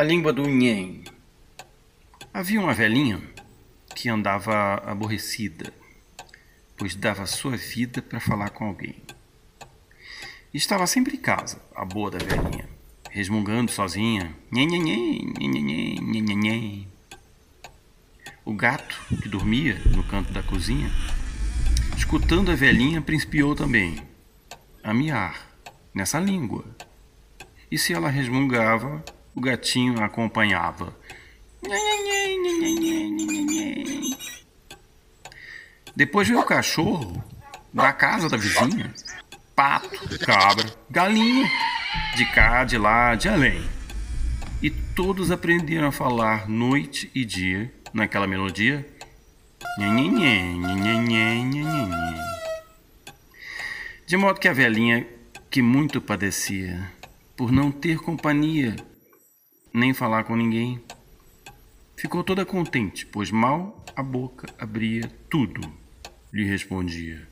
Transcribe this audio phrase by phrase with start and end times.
[0.00, 1.04] A língua do Nhen.
[2.32, 3.20] Havia uma velhinha
[3.94, 5.74] que andava aborrecida,
[6.74, 8.96] pois dava sua vida para falar com alguém.
[10.54, 12.66] Estava sempre em casa, a boa da velhinha,
[13.10, 14.34] resmungando sozinha.
[14.50, 16.88] Nhen, nhen, nhen, nhen, nhen, nhen.
[18.42, 20.90] O gato, que dormia no canto da cozinha,
[21.94, 24.02] escutando a velhinha, principiou também
[24.82, 25.46] a miar
[25.92, 26.64] nessa língua.
[27.70, 29.04] E se ela resmungava,
[29.34, 30.96] o gatinho acompanhava.
[35.94, 37.22] Depois veio o cachorro
[37.72, 38.92] da casa da vizinha,
[39.54, 41.48] pato, cabra, galinha,
[42.16, 43.62] de cá, de lá, de além.
[44.62, 48.86] E todos aprenderam a falar noite e dia naquela melodia.
[54.06, 55.06] De modo que a velhinha,
[55.50, 56.90] que muito padecia
[57.36, 58.76] por não ter companhia,
[59.72, 60.80] nem falar com ninguém,
[61.96, 65.60] ficou toda contente, pois mal a boca abria tudo,
[66.32, 67.28] lhe respondia.